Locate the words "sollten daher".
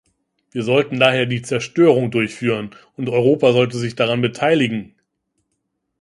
0.63-1.27